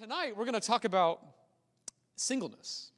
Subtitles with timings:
[0.00, 1.20] Tonight, we're going to talk about
[2.16, 2.90] singleness.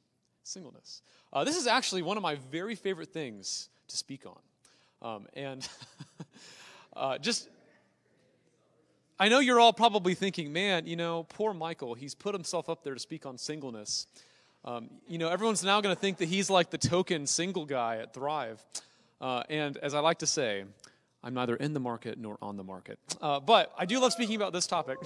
[0.43, 1.01] Singleness.
[1.33, 4.37] Uh, this is actually one of my very favorite things to speak on.
[5.01, 5.67] Um, and
[6.95, 7.49] uh, just,
[9.19, 12.85] I know you're all probably thinking, man, you know, poor Michael, he's put himself up
[12.85, 14.07] there to speak on singleness.
[14.63, 17.97] Um, you know, everyone's now going to think that he's like the token single guy
[17.97, 18.63] at Thrive.
[19.19, 20.63] Uh, and as I like to say,
[21.23, 22.99] I'm neither in the market nor on the market.
[23.21, 24.97] Uh, but I do love speaking about this topic.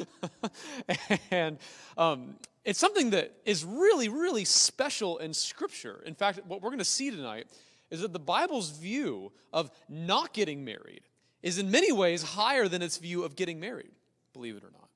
[1.30, 1.58] and
[1.98, 6.02] um, it's something that is really, really special in Scripture.
[6.06, 7.46] In fact, what we're going to see tonight
[7.90, 11.02] is that the Bible's view of not getting married
[11.42, 13.90] is in many ways higher than its view of getting married,
[14.32, 14.88] believe it or not.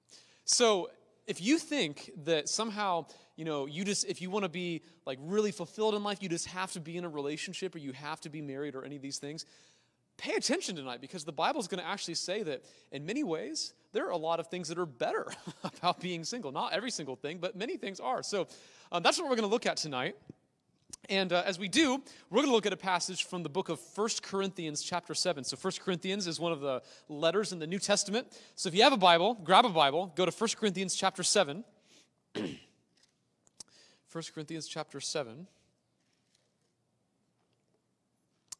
[0.45, 0.91] So
[1.27, 3.07] if you think that somehow
[3.37, 6.29] you know you just if you want to be like really fulfilled in life you
[6.29, 8.97] just have to be in a relationship or you have to be married or any
[8.97, 9.47] of these things
[10.17, 13.75] pay attention tonight because the Bible is going to actually say that in many ways,
[13.93, 15.27] there are a lot of things that are better
[15.65, 16.53] about being single.
[16.53, 18.23] Not every single thing, but many things are.
[18.23, 18.47] So
[18.91, 20.17] um, that's what we're going to look at tonight.
[21.09, 23.69] And uh, as we do, we're going to look at a passage from the book
[23.69, 25.43] of First Corinthians, chapter 7.
[25.43, 28.29] So, First Corinthians is one of the letters in the New Testament.
[28.55, 31.65] So, if you have a Bible, grab a Bible, go to First Corinthians, chapter 7.
[32.35, 32.57] 1
[34.35, 35.49] Corinthians, chapter 7.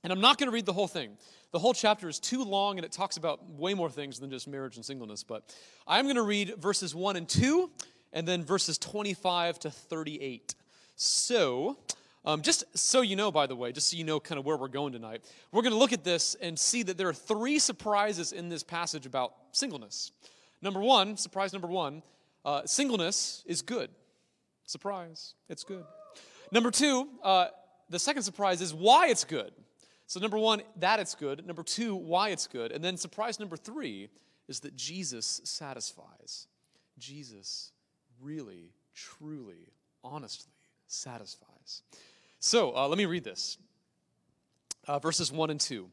[0.05, 1.17] And I'm not going to read the whole thing.
[1.53, 4.49] The whole chapter is too long and it talks about way more things than just
[4.49, 5.23] marriage and singleness.
[5.23, 5.55] But
[5.87, 7.71] I'm going to read verses 1 and 2
[8.13, 10.55] and then verses 25 to 38.
[10.97, 11.79] So,
[12.25, 14.57] um, just so you know, by the way, just so you know kind of where
[14.57, 17.59] we're going tonight, we're going to look at this and see that there are three
[17.59, 20.13] surprises in this passage about singleness.
[20.61, 22.03] Number one, surprise number one,
[22.45, 23.91] uh, singleness is good.
[24.65, 25.85] Surprise, it's good.
[26.51, 27.49] Number two, uh,
[27.89, 29.53] the second surprise is why it's good.
[30.13, 31.47] So, number one, that it's good.
[31.47, 32.71] Number two, why it's good.
[32.71, 34.11] And then, surprise number three
[34.47, 36.49] is that Jesus satisfies.
[36.99, 37.73] Jesus
[38.21, 39.73] really, truly,
[40.05, 40.53] honestly
[40.87, 41.81] satisfies.
[42.41, 43.57] So, uh, let me read this
[44.87, 45.89] uh, verses 1 and 2.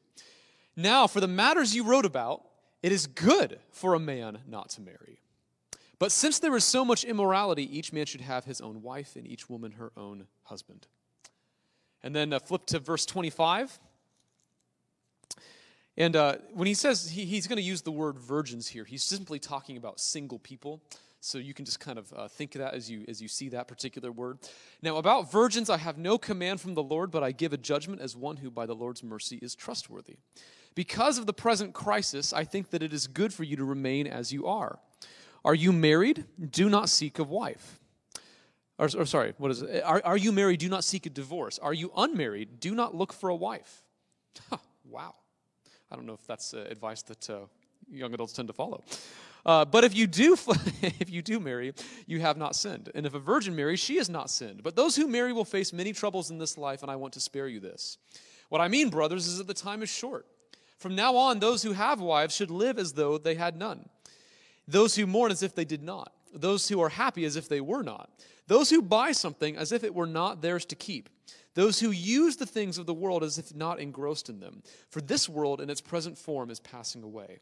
[0.75, 2.43] Now, for the matters you wrote about,
[2.83, 5.21] it is good for a man not to marry.
[5.97, 9.25] But since there is so much immorality, each man should have his own wife and
[9.25, 10.87] each woman her own husband.
[12.03, 13.79] And then uh, flip to verse 25.
[15.97, 19.03] And uh, when he says he, he's going to use the word virgins here, he's
[19.03, 20.81] simply talking about single people.
[21.21, 23.49] So you can just kind of uh, think of that as you as you see
[23.49, 24.39] that particular word.
[24.81, 27.99] Now about virgins, I have no command from the Lord, but I give a judgment
[28.01, 30.15] as one who by the Lord's mercy is trustworthy.
[30.75, 34.07] Because of the present crisis, I think that it is good for you to remain
[34.07, 34.79] as you are.
[35.43, 36.25] Are you married?
[36.51, 37.79] Do not seek a wife.
[38.77, 39.83] Or, or sorry, what is it?
[39.83, 40.61] Are, are you married?
[40.61, 41.59] Do not seek a divorce.
[41.59, 42.61] Are you unmarried?
[42.61, 43.83] Do not look for a wife.
[44.49, 45.15] Huh, wow.
[45.91, 47.39] I don't know if that's uh, advice that uh,
[47.91, 48.83] young adults tend to follow.
[49.45, 50.33] Uh, but if you do,
[50.81, 51.73] if you do marry,
[52.05, 52.91] you have not sinned.
[52.93, 54.63] And if a virgin marries, she has not sinned.
[54.63, 57.19] But those who marry will face many troubles in this life, and I want to
[57.19, 57.97] spare you this.
[58.49, 60.25] What I mean, brothers, is that the time is short.
[60.77, 63.89] From now on, those who have wives should live as though they had none.
[64.67, 66.13] Those who mourn as if they did not.
[66.33, 68.09] Those who are happy as if they were not.
[68.47, 71.09] Those who buy something as if it were not theirs to keep
[71.55, 74.63] those who use the things of the world as if not engrossed in them.
[74.89, 77.39] For this world in its present form is passing away.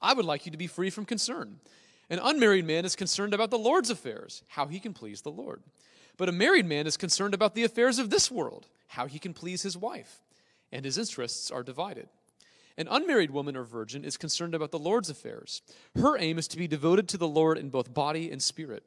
[0.00, 1.60] I would like you to be free from concern.
[2.08, 5.62] An unmarried man is concerned about the Lord's affairs, how he can please the Lord.
[6.16, 9.32] But a married man is concerned about the affairs of this world, how he can
[9.32, 10.20] please his wife.
[10.72, 12.08] And his interests are divided.
[12.76, 15.62] An unmarried woman or virgin is concerned about the Lord's affairs.
[15.96, 18.84] Her aim is to be devoted to the Lord in both body and spirit.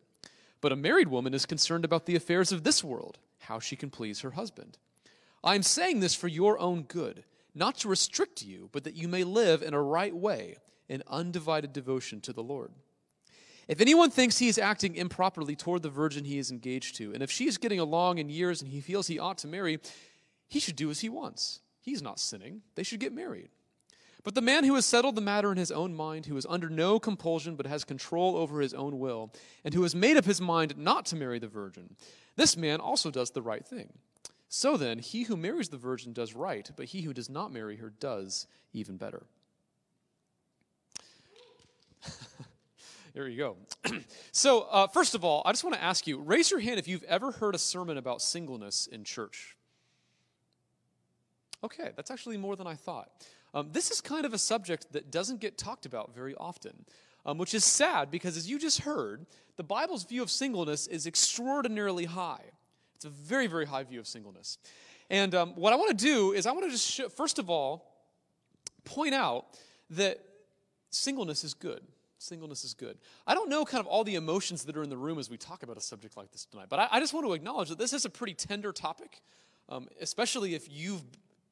[0.64, 3.90] But a married woman is concerned about the affairs of this world how she can
[3.90, 4.78] please her husband.
[5.44, 9.10] I am saying this for your own good, not to restrict you, but that you
[9.10, 10.56] may live in a right way,
[10.88, 12.72] in undivided devotion to the Lord.
[13.68, 17.22] If anyone thinks he is acting improperly toward the virgin he is engaged to, and
[17.22, 19.82] if she is getting along in years and he feels he ought to marry,
[20.48, 21.60] he should do as he wants.
[21.82, 22.62] He's not sinning.
[22.76, 23.50] They should get married.
[24.24, 26.70] But the man who has settled the matter in his own mind, who is under
[26.70, 29.34] no compulsion but has control over his own will,
[29.66, 31.96] and who has made up his mind not to marry the virgin,
[32.38, 33.90] this man also does the right thing.
[34.48, 37.78] So then, he who marries the virgin does right, but he who does not marry
[37.78, 39.24] her does even better.
[43.14, 43.58] there you go.
[44.32, 46.88] so, uh, first of all, I just want to ask you raise your hand if
[46.88, 49.58] you've ever heard a sermon about singleness in church.
[51.64, 53.10] Okay, that's actually more than I thought.
[53.54, 56.86] Um, this is kind of a subject that doesn't get talked about very often,
[57.26, 59.26] um, which is sad because, as you just heard,
[59.58, 62.44] the Bible's view of singleness is extraordinarily high.
[62.96, 64.58] It's a very, very high view of singleness.
[65.10, 67.50] And um, what I want to do is, I want to just, show, first of
[67.50, 67.92] all,
[68.86, 69.46] point out
[69.92, 70.20] that
[70.90, 71.82] singleness is good.
[72.18, 72.98] Singleness is good.
[73.28, 75.38] I don't know kind of all the emotions that are in the room as we
[75.38, 77.78] talk about a subject like this tonight, but I, I just want to acknowledge that
[77.78, 79.22] this is a pretty tender topic,
[79.68, 81.04] um, especially if you've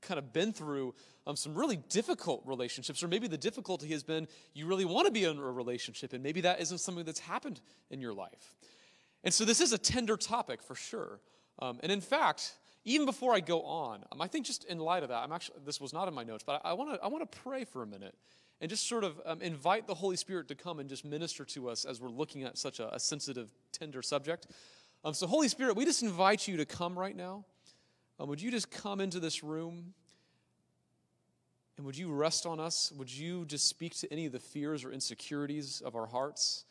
[0.02, 0.94] kind of been through
[1.28, 5.12] um, some really difficult relationships, or maybe the difficulty has been you really want to
[5.12, 8.56] be in a relationship, and maybe that isn't something that's happened in your life.
[9.24, 11.20] And so this is a tender topic for sure.
[11.60, 12.56] Um, and in fact,
[12.86, 15.60] even before I go on, um, I think just in light of that, I'm actually
[15.66, 17.84] this was not in my notes, but I want to I want to pray for
[17.84, 18.16] a minute
[18.62, 21.70] and just sort of um, invite the Holy Spirit to come and just minister to
[21.70, 24.48] us as we're looking at such a, a sensitive, tender subject.
[25.04, 27.44] Um, so, Holy Spirit, we just invite you to come right now.
[28.22, 29.96] Um, would you just come into this room?
[31.76, 32.94] And would you rest on us?
[32.96, 36.66] Would you just speak to any of the fears or insecurities of our hearts?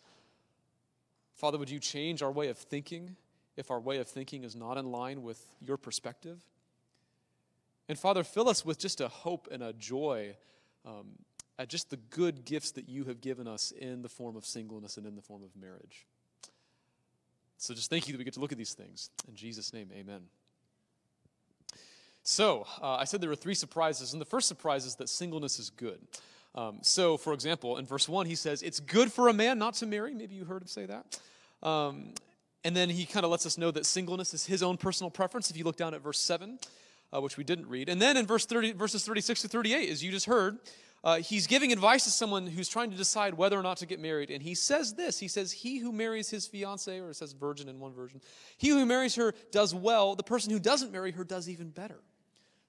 [1.35, 3.17] Father, would you change our way of thinking
[3.56, 6.41] if our way of thinking is not in line with your perspective?
[7.88, 10.37] And Father, fill us with just a hope and a joy
[10.87, 11.08] um,
[11.58, 14.97] at just the good gifts that you have given us in the form of singleness
[14.99, 16.06] and in the form of marriage.
[17.56, 19.11] So just thank you that we get to look at these things.
[19.26, 20.20] In Jesus' name, amen.
[22.22, 25.58] So, uh, I said there were three surprises, and the first surprise is that singleness
[25.58, 26.00] is good.
[26.55, 29.75] Um, so, for example, in verse 1, he says, It's good for a man not
[29.75, 30.14] to marry.
[30.14, 31.19] Maybe you heard him say that.
[31.67, 32.14] Um,
[32.64, 35.50] and then he kind of lets us know that singleness is his own personal preference.
[35.50, 36.58] If you look down at verse 7,
[37.14, 37.88] uh, which we didn't read.
[37.88, 40.58] And then in verse 30, verses 36 to 38, as you just heard,
[41.02, 43.99] uh, he's giving advice to someone who's trying to decide whether or not to get
[44.00, 44.31] married.
[44.31, 47.69] And he says this He says, He who marries his fiancee, or it says virgin
[47.69, 48.20] in one version,
[48.58, 50.14] he who marries her does well.
[50.14, 52.00] The person who doesn't marry her does even better.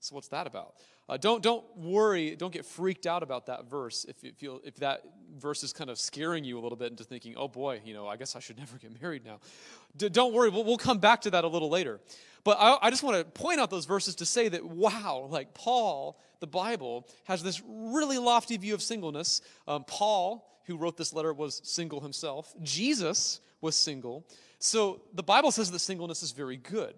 [0.02, 0.74] So, what's that about?
[1.08, 4.76] Uh, don't, don't worry, don't get freaked out about that verse if, you feel, if
[4.78, 5.04] that
[5.38, 8.08] verse is kind of scaring you a little bit into thinking, oh boy, you know,
[8.08, 9.40] I guess I should never get married now.
[9.96, 12.00] D- don't worry, we'll, we'll come back to that a little later.
[12.44, 15.54] But I, I just want to point out those verses to say that, wow, like
[15.54, 19.42] Paul, the Bible, has this really lofty view of singleness.
[19.68, 22.56] Um, Paul, who wrote this letter, was single himself.
[22.64, 24.26] Jesus was single.
[24.58, 26.96] So the Bible says that singleness is very good.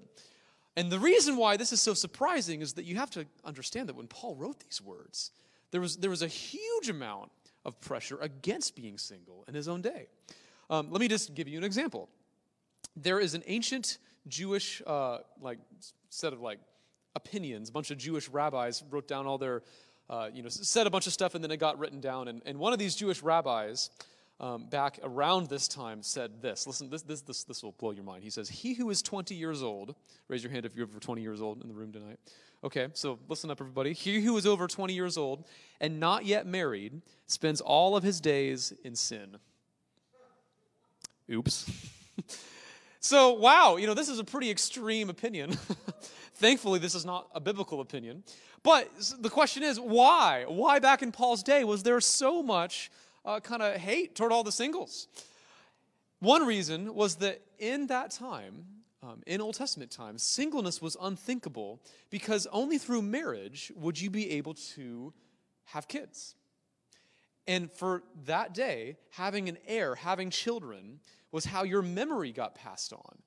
[0.76, 3.96] And the reason why this is so surprising is that you have to understand that
[3.96, 5.32] when Paul wrote these words,
[5.72, 7.32] there was, there was a huge amount
[7.66, 10.08] of pressure against being single in his own day.
[10.70, 12.10] Um, let me just give you an example.
[12.96, 13.98] There is an ancient
[14.28, 15.60] Jewish uh, like
[16.10, 16.60] set of like
[17.16, 17.70] opinions.
[17.70, 19.64] A bunch of Jewish rabbis wrote down all their,
[20.10, 22.28] uh, you know, said a bunch of stuff, and then it got written down.
[22.28, 23.90] And, and one of these Jewish rabbis,
[24.40, 26.68] um, back around this time, said this.
[26.68, 28.24] Listen, this, this, this, this will blow your mind.
[28.24, 29.96] He says, "He who is 20 years old,
[30.28, 32.20] raise your hand if you're over 20 years old in the room tonight."
[32.64, 33.94] Okay, so listen up, everybody.
[33.94, 35.46] He who is over 20 years old
[35.82, 39.38] and not yet married spends all of his days in sin.
[41.30, 41.70] Oops.
[43.06, 45.52] So, wow, you know, this is a pretty extreme opinion.
[46.36, 48.24] Thankfully, this is not a biblical opinion.
[48.64, 48.90] But
[49.20, 50.46] the question is, why?
[50.48, 52.90] Why back in Paul's day was there so much
[53.26, 55.08] uh, kind of hate toward all the singles?
[56.20, 58.66] One reason was that in that time,
[59.02, 64.32] um, in Old Testament times, singleness was unthinkable because only through marriage would you be
[64.32, 65.14] able to
[65.66, 66.36] have kids.
[67.46, 71.00] And for that day, having an heir, having children,
[71.32, 73.18] was how your memory got passed on.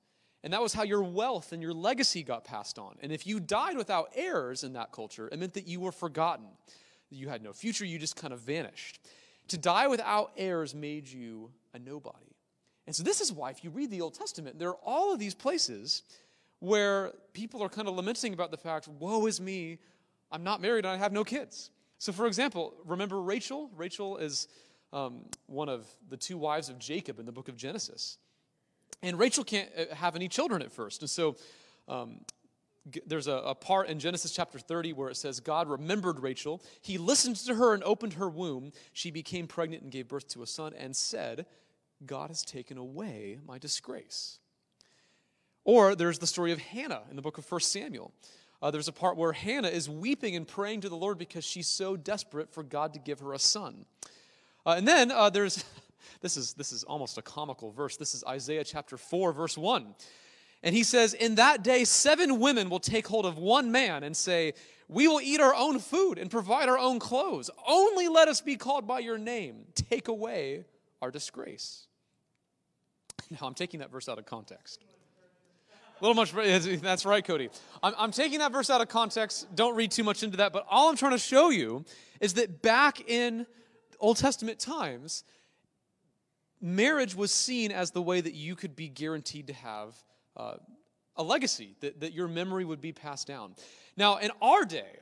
[0.43, 2.95] And that was how your wealth and your legacy got passed on.
[3.01, 6.47] And if you died without heirs in that culture, it meant that you were forgotten.
[7.09, 8.99] You had no future, you just kind of vanished.
[9.49, 12.17] To die without heirs made you a nobody.
[12.85, 15.19] And so, this is why, if you read the Old Testament, there are all of
[15.19, 16.03] these places
[16.59, 19.79] where people are kind of lamenting about the fact, woe is me,
[20.31, 21.69] I'm not married and I have no kids.
[21.99, 23.69] So, for example, remember Rachel?
[23.75, 24.47] Rachel is
[24.93, 28.17] um, one of the two wives of Jacob in the book of Genesis.
[29.01, 31.01] And Rachel can't uh, have any children at first.
[31.01, 31.35] And so
[31.87, 32.21] um,
[33.05, 36.61] there's a, a, part in Genesis chapter 30 where it says, God remembered Rachel.
[36.81, 38.71] He listened to her and opened her womb.
[38.93, 41.45] She became pregnant and gave birth to a son and said,
[42.05, 44.39] God has taken away my disgrace.
[45.63, 48.13] Or there's the story of Hannah in the book of 1 Samuel.
[48.61, 51.67] Uh, there's a part where Hannah is weeping and praying to the Lord because she's
[51.67, 53.85] so desperate for God to give her a son.
[54.65, 55.63] Uh, and then uh, there's,
[56.21, 57.97] this is, this is almost a comical verse.
[57.97, 59.93] This is Isaiah chapter 4, verse 1.
[60.63, 64.15] And he says, In that day, seven women will take hold of one man and
[64.15, 64.53] say,
[64.87, 67.49] We will eat our own food and provide our own clothes.
[67.67, 69.65] Only let us be called by your name.
[69.75, 70.65] Take away
[71.01, 71.83] our disgrace.
[73.29, 74.79] Now, I'm taking that verse out of context.
[75.99, 76.31] A little much,
[76.81, 77.49] that's right, Cody.
[77.81, 79.47] I'm, I'm taking that verse out of context.
[79.55, 80.53] Don't read too much into that.
[80.53, 81.83] But all I'm trying to show you
[82.21, 83.47] is that back in
[83.99, 85.23] Old Testament times,
[86.61, 89.95] marriage was seen as the way that you could be guaranteed to have
[90.37, 90.55] uh,
[91.17, 93.55] a legacy, that, that your memory would be passed down.
[93.97, 94.99] Now, in our day,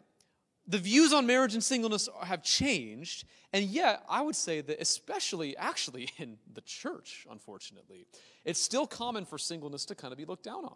[0.67, 5.55] the views on marriage and singleness have changed, and yet I would say that, especially
[5.57, 8.07] actually in the church, unfortunately,
[8.43, 10.75] it's still common for singleness to kind of be looked down on.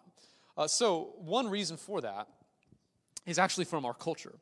[0.57, 2.27] Uh, so, one reason for that
[3.25, 4.35] is actually from our culture.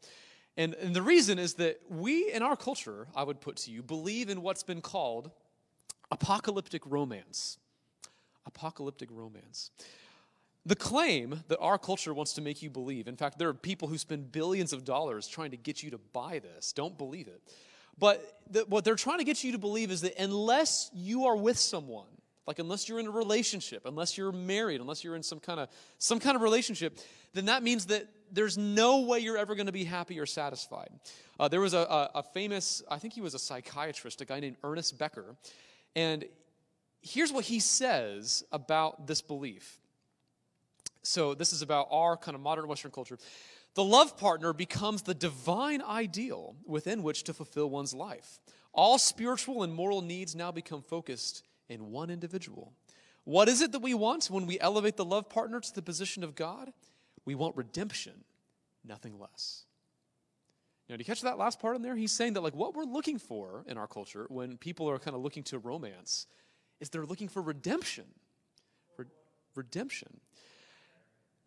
[0.55, 3.83] And, and the reason is that we, in our culture, I would put to you,
[3.83, 5.29] believe in what's been called
[6.09, 7.59] apocalyptic romance.
[8.45, 9.69] Apocalyptic romance.
[10.67, 13.87] The claim that our culture wants to make you believe, in fact, there are people
[13.87, 16.73] who spend billions of dollars trying to get you to buy this.
[16.73, 17.41] Don't believe it.
[17.97, 21.37] But the, what they're trying to get you to believe is that unless you are
[21.37, 22.09] with someone,
[22.45, 25.69] like unless you're in a relationship, unless you're married, unless you're in some kind of
[25.99, 26.99] some kind of relationship,
[27.33, 30.89] then that means that there's no way you're ever going to be happy or satisfied.
[31.39, 34.41] Uh, there was a, a, a famous, I think he was a psychiatrist, a guy
[34.41, 35.37] named Ernest Becker,
[35.95, 36.25] and
[37.01, 39.79] here's what he says about this belief.
[41.07, 43.17] So this is about our kind of modern Western culture.
[43.75, 48.39] The love partner becomes the divine ideal within which to fulfill one's life.
[48.73, 52.73] All spiritual and moral needs now become focused in one individual.
[53.23, 56.23] What is it that we want when we elevate the love partner to the position
[56.23, 56.73] of God?
[57.25, 58.23] We want redemption,
[58.85, 59.63] nothing less.
[60.89, 61.95] Now, do you catch that last part in there?
[61.95, 65.15] He's saying that, like, what we're looking for in our culture when people are kind
[65.15, 66.27] of looking to romance
[66.79, 68.05] is they're looking for redemption.
[68.97, 69.05] Re-
[69.55, 70.19] redemption.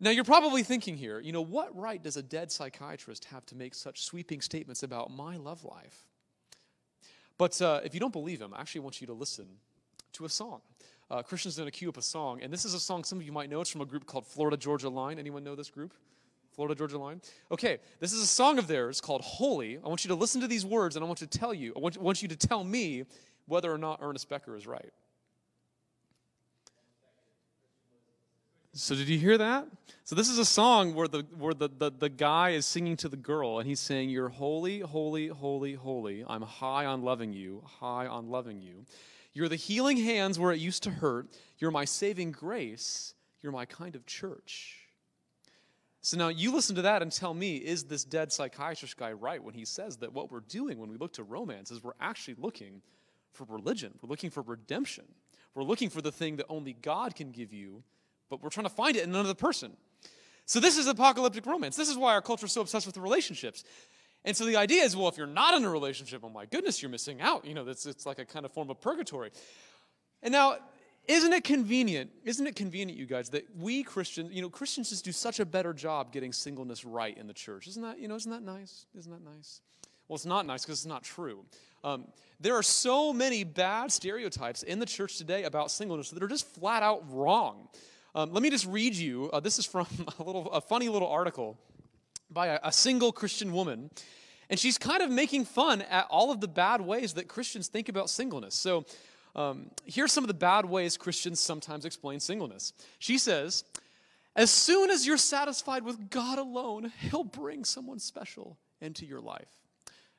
[0.03, 3.55] Now, you're probably thinking here, you know, what right does a dead psychiatrist have to
[3.55, 6.07] make such sweeping statements about my love life?
[7.37, 9.45] But uh, if you don't believe him, I actually want you to listen
[10.13, 10.61] to a song.
[11.11, 13.25] Uh, Christian's going to cue up a song, and this is a song some of
[13.25, 13.61] you might know.
[13.61, 15.19] It's from a group called Florida Georgia Line.
[15.19, 15.93] Anyone know this group?
[16.55, 17.21] Florida Georgia Line?
[17.51, 19.77] Okay, this is a song of theirs called Holy.
[19.77, 21.79] I want you to listen to these words, and I want to tell you, I
[21.79, 23.05] want, want you to tell me
[23.45, 24.91] whether or not Ernest Becker is right.
[28.73, 29.67] So did you hear that?
[30.05, 33.09] So this is a song where the where the, the, the guy is singing to
[33.09, 36.23] the girl and he's saying, You're holy, holy, holy, holy.
[36.25, 38.85] I'm high on loving you, high on loving you.
[39.33, 41.27] You're the healing hands where it used to hurt.
[41.59, 43.13] You're my saving grace.
[43.41, 44.77] You're my kind of church.
[46.01, 49.43] So now you listen to that and tell me, is this dead psychiatrist guy right
[49.43, 52.35] when he says that what we're doing when we look to romance is we're actually
[52.39, 52.81] looking
[53.33, 53.93] for religion?
[54.01, 55.05] We're looking for redemption.
[55.53, 57.83] We're looking for the thing that only God can give you,
[58.31, 59.73] but we're trying to find it in another person.
[60.45, 61.75] So this is apocalyptic romance.
[61.75, 63.63] This is why our culture is so obsessed with relationships.
[64.25, 66.81] And so the idea is, well, if you're not in a relationship, oh my goodness,
[66.81, 67.45] you're missing out.
[67.45, 69.31] You know, it's, it's like a kind of form of purgatory.
[70.23, 70.57] And now,
[71.07, 72.11] isn't it convenient?
[72.23, 75.45] Isn't it convenient, you guys, that we Christians, you know, Christians just do such a
[75.45, 77.67] better job getting singleness right in the church?
[77.67, 78.85] Isn't that, you know, isn't that nice?
[78.97, 79.61] Isn't that nice?
[80.07, 81.45] Well, it's not nice because it's not true.
[81.83, 82.05] Um,
[82.39, 86.45] there are so many bad stereotypes in the church today about singleness that are just
[86.53, 87.69] flat out wrong.
[88.13, 89.29] Um, let me just read you.
[89.31, 89.87] Uh, this is from
[90.19, 91.57] a little, a funny little article
[92.29, 93.89] by a, a single Christian woman.
[94.49, 97.87] And she's kind of making fun at all of the bad ways that Christians think
[97.87, 98.53] about singleness.
[98.53, 98.85] So
[99.33, 102.73] um, here's some of the bad ways Christians sometimes explain singleness.
[102.99, 103.63] She says,
[104.35, 109.47] As soon as you're satisfied with God alone, He'll bring someone special into your life,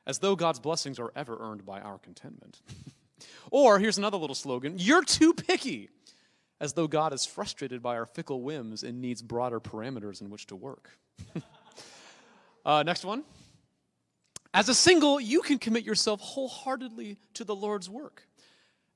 [0.07, 2.61] as though God's blessings are ever earned by our contentment.
[3.51, 5.89] or here's another little slogan You're too picky,
[6.63, 10.47] as though God is frustrated by our fickle whims and needs broader parameters in which
[10.47, 10.89] to work.
[12.65, 13.25] Uh, next one.
[14.53, 18.25] As a single, you can commit yourself wholeheartedly to the Lord's work,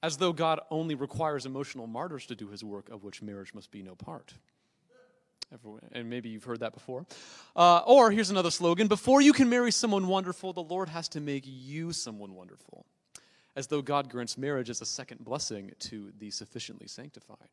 [0.02, 3.70] as though God only requires emotional martyrs to do his work, of which marriage must
[3.70, 4.34] be no part.
[5.92, 7.06] And maybe you've heard that before.
[7.58, 11.20] Uh, or here's another slogan Before you can marry someone wonderful, the Lord has to
[11.20, 12.86] make you someone wonderful,
[13.58, 17.50] as though God grants marriage as a second blessing to the sufficiently sanctified.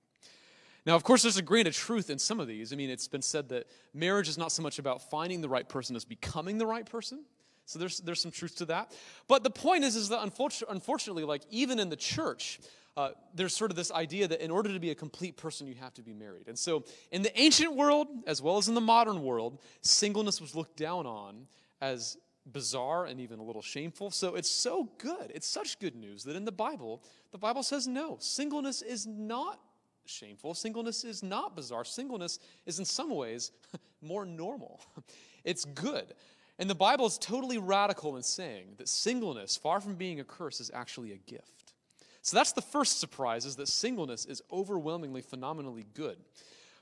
[0.85, 2.75] Now, of course, there's a grain of truth in some of these.
[2.75, 5.67] I mean, it's been said that marriage is not so much about finding the right
[5.67, 7.25] person as becoming the right person.
[7.65, 8.95] So there's, there's some truth to that.
[9.29, 12.61] But the point is, is that unfortunately, like even in the church,
[12.99, 15.75] uh, there's sort of this idea that in order to be a complete person, you
[15.77, 16.49] have to be married.
[16.49, 20.55] And so in the ancient world, as well as in the modern world, singleness was
[20.55, 21.47] looked down on
[21.81, 22.19] as
[22.51, 24.11] bizarre and even a little shameful.
[24.11, 25.33] So it's so good.
[25.35, 29.61] It's such good news that in the Bible, the Bible says no, singleness is not
[30.07, 30.55] shameful.
[30.55, 31.85] Singleness is not bizarre.
[31.85, 33.53] Singleness is, in some ways,
[34.03, 34.81] more normal.
[35.45, 36.15] It's good.
[36.59, 40.59] And the Bible is totally radical in saying that singleness, far from being a curse,
[40.59, 41.75] is actually a gift.
[42.23, 46.17] So that's the first surprise, is that singleness is overwhelmingly, phenomenally good.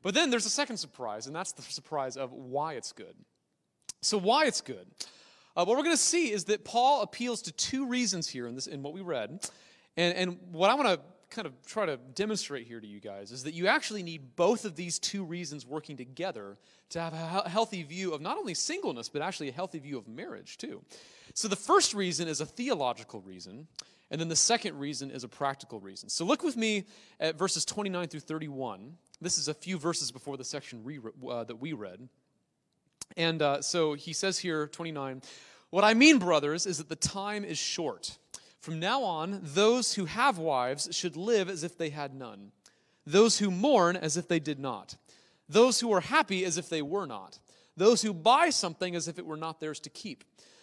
[0.00, 3.16] But then there's a second surprise, and that's the surprise of why it's good.
[4.00, 4.86] So, why it's good.
[5.54, 8.54] Uh, what we're going to see is that Paul appeals to two reasons here in,
[8.54, 9.48] this, in what we read.
[9.96, 13.32] And, and what I want to kind of try to demonstrate here to you guys
[13.32, 16.56] is that you actually need both of these two reasons working together
[16.90, 20.06] to have a healthy view of not only singleness, but actually a healthy view of
[20.06, 20.82] marriage, too.
[21.34, 23.66] So the first reason is a theological reason,
[24.10, 26.10] and then the second reason is a practical reason.
[26.10, 26.84] So look with me
[27.18, 28.92] at verses 29 through 31.
[29.20, 30.98] This is a few verses before the section re-
[31.30, 32.08] uh, that we read.
[33.16, 35.22] And uh, so he says here, 29,
[35.70, 38.18] What I mean, brothers, is that the time is short.
[38.60, 42.52] From now on, those who have wives should live as if they had none,
[43.04, 44.96] those who mourn as if they did not,
[45.48, 47.40] those who are happy as if they were not,
[47.76, 50.22] those who buy something as if it were not theirs to keep,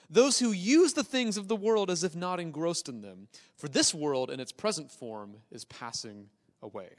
[0.10, 3.27] those who use the things of the world as if not engrossed in them.
[3.58, 6.29] For this world in its present form is passing
[6.63, 6.89] away.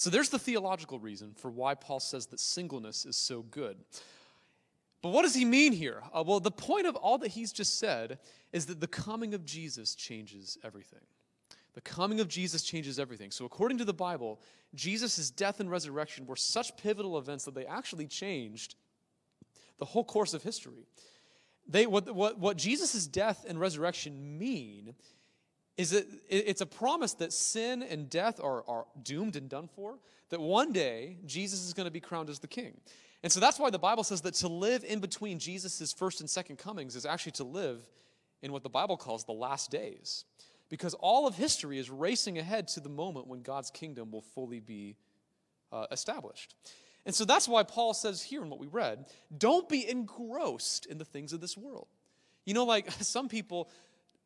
[0.00, 3.76] So there's the theological reason for why Paul says that singleness is so good.
[5.02, 6.02] But what does he mean here?
[6.14, 8.18] Uh, well, the point of all that he's just said
[8.50, 11.02] is that the coming of Jesus changes everything.
[11.74, 13.30] The coming of Jesus changes everything.
[13.30, 14.40] So, according to the Bible,
[14.74, 18.76] Jesus' death and resurrection were such pivotal events that they actually changed
[19.76, 20.86] the whole course of history.
[21.68, 24.94] They, what, what, what Jesus' death and resurrection mean
[25.80, 29.98] is that it's a promise that sin and death are, are doomed and done for,
[30.28, 32.78] that one day Jesus is going to be crowned as the king.
[33.22, 36.28] And so that's why the Bible says that to live in between Jesus' first and
[36.28, 37.80] second comings is actually to live
[38.42, 40.26] in what the Bible calls the last days.
[40.68, 44.60] Because all of history is racing ahead to the moment when God's kingdom will fully
[44.60, 44.96] be
[45.72, 46.56] uh, established.
[47.06, 49.06] And so that's why Paul says here in what we read
[49.38, 51.88] don't be engrossed in the things of this world.
[52.44, 53.70] You know, like some people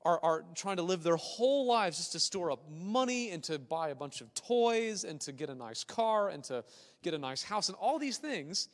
[0.05, 3.59] are, are trying to live their whole lives just to store up money and to
[3.59, 6.65] buy a bunch of toys and to get a nice car and to
[7.03, 8.69] get a nice house and all these things.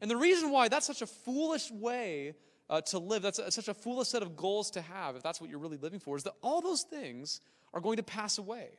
[0.00, 2.34] And the reason why that's such a foolish way
[2.68, 5.40] uh, to live, that's a, such a foolish set of goals to have, if that's
[5.40, 7.40] what you're really living for, is that all those things
[7.72, 8.78] are going to pass away.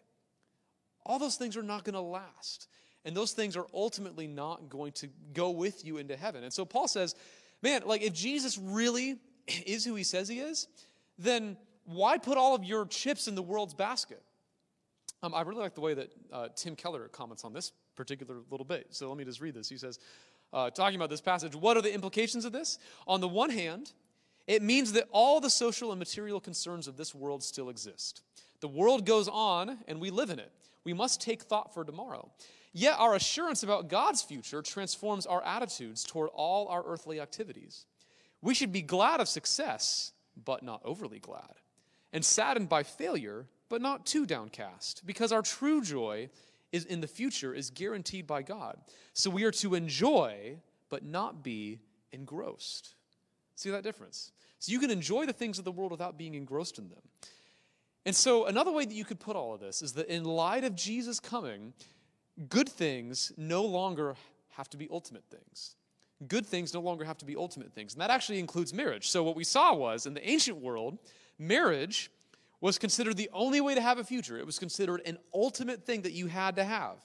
[1.06, 2.68] All those things are not going to last.
[3.06, 6.44] And those things are ultimately not going to go with you into heaven.
[6.44, 7.16] And so Paul says,
[7.62, 9.16] man, like if Jesus really
[9.66, 10.68] is who he says he is,
[11.18, 14.22] then why put all of your chips in the world's basket?
[15.24, 18.66] Um, I really like the way that uh, Tim Keller comments on this particular little
[18.66, 18.88] bit.
[18.92, 19.68] So let me just read this.
[19.68, 20.00] He says,
[20.54, 22.78] uh, talking about this passage, what are the implications of this?
[23.08, 23.94] On the one hand,
[24.46, 28.22] it means that all the social and material concerns of this world still exist.
[28.60, 30.52] The world goes on and we live in it.
[30.84, 32.32] We must take thought for tomorrow.
[32.74, 37.86] Yet our assurance about God's future transforms our attitudes toward all our earthly activities.
[38.42, 40.12] We should be glad of success,
[40.46, 41.56] but not overly glad,
[42.14, 46.30] and saddened by failure, but not too downcast, because our true joy
[46.72, 48.78] is in the future is guaranteed by God.
[49.14, 50.58] So we are to enjoy,
[50.90, 51.80] but not be
[52.12, 52.96] engrossed.
[53.56, 54.32] See that difference?
[54.60, 57.02] So you can enjoy the things of the world without being engrossed in them.
[58.06, 60.64] And so another way that you could put all of this is that in light
[60.64, 61.74] of Jesus coming,
[62.50, 64.16] good things no longer
[64.52, 65.76] have to be ultimate things.
[66.28, 67.94] Good things no longer have to be ultimate things.
[67.94, 69.10] And that actually includes marriage.
[69.10, 70.98] So what we saw was in the ancient world,
[71.40, 72.12] marriage
[72.60, 74.38] was considered the only way to have a future.
[74.38, 76.96] It was considered an ultimate thing that you had to have.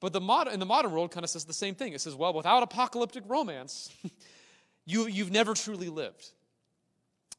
[0.00, 1.92] But the mod- in the modern world kind of says the same thing.
[1.92, 3.94] It says, well, without apocalyptic romance,
[4.84, 6.30] you, you've never truly lived.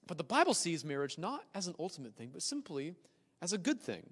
[0.07, 2.95] But the Bible sees marriage not as an ultimate thing, but simply
[3.41, 4.03] as a good thing.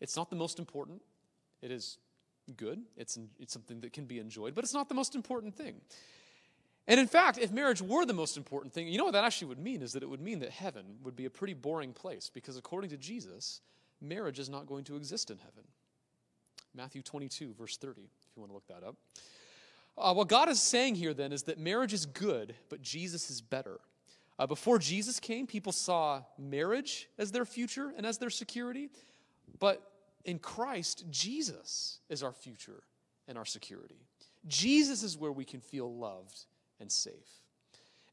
[0.00, 1.02] It's not the most important.
[1.62, 1.98] It is
[2.56, 2.82] good.
[2.96, 5.80] It's, it's something that can be enjoyed, but it's not the most important thing.
[6.88, 9.48] And in fact, if marriage were the most important thing, you know what that actually
[9.48, 12.30] would mean is that it would mean that heaven would be a pretty boring place
[12.32, 13.60] because according to Jesus,
[14.00, 15.64] marriage is not going to exist in heaven.
[16.74, 18.96] Matthew 22, verse 30, if you want to look that up.
[19.98, 23.40] Uh, what God is saying here then is that marriage is good, but Jesus is
[23.40, 23.80] better.
[24.38, 28.90] Uh, before Jesus came, people saw marriage as their future and as their security,
[29.58, 29.90] but
[30.24, 32.82] in Christ, Jesus is our future
[33.26, 34.06] and our security.
[34.46, 36.44] Jesus is where we can feel loved
[36.80, 37.42] and safe.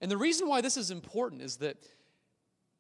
[0.02, 1.78] And the reason why this is important is that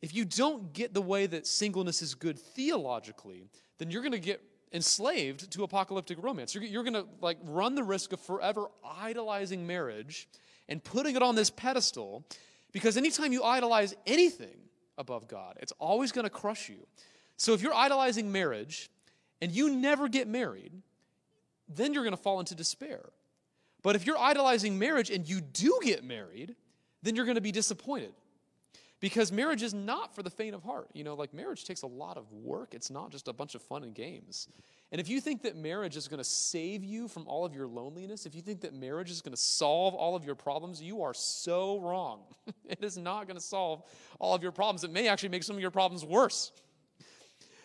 [0.02, 4.20] if you don't get the way that singleness is good theologically, then you're going to
[4.20, 4.42] get
[4.74, 6.54] enslaved to apocalyptic romance.
[6.54, 10.28] You're, you're going to like run the risk of forever idolizing marriage
[10.68, 12.26] and putting it on this pedestal
[12.72, 14.58] because anytime you idolize anything
[14.98, 16.86] above God, it's always going to crush you.
[17.38, 18.90] So if you're idolizing marriage
[19.42, 20.74] and you never get married,
[21.70, 23.10] then you're going to fall into despair.
[23.84, 26.56] But if you're idolizing marriage and you do get married,
[27.04, 28.14] then you're going to be disappointed.
[29.02, 30.88] Because marriage is not for the faint of heart.
[30.94, 32.74] You know, like marriage takes a lot of work.
[32.74, 34.48] It's not just a bunch of fun and games.
[34.94, 37.68] And if you think that marriage is going to save you from all of your
[37.68, 41.02] loneliness, if you think that marriage is going to solve all of your problems, you
[41.02, 42.22] are so wrong.
[42.66, 43.84] it is not going to solve
[44.20, 44.86] all of your problems.
[44.86, 46.54] It may actually make some of your problems worse.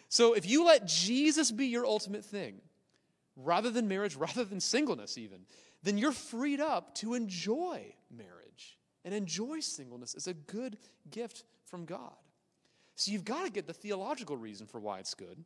[0.08, 2.60] So if you let Jesus be your ultimate thing,
[3.36, 5.40] rather than marriage, rather than singleness, even,
[5.82, 10.78] then you're freed up to enjoy marriage and enjoy singleness as a good
[11.10, 12.14] gift from God.
[12.96, 15.44] So you've got to get the theological reason for why it's good.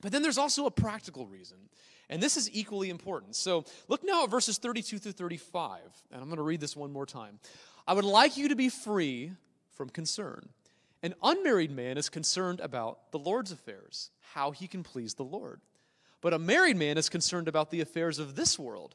[0.00, 1.58] But then there's also a practical reason.
[2.08, 3.36] And this is equally important.
[3.36, 5.80] So look now at verses 32 through 35.
[6.10, 7.38] And I'm going to read this one more time.
[7.86, 9.32] I would like you to be free
[9.72, 10.48] from concern.
[11.02, 15.60] An unmarried man is concerned about the Lord's affairs, how he can please the Lord.
[16.20, 18.94] But a married man is concerned about the affairs of this world,